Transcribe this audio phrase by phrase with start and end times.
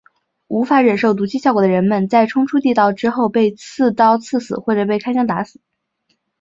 [0.47, 5.61] 无法忍受毒气效果的人们在冲出地道口之后被刺刀刺死或者被开枪打死。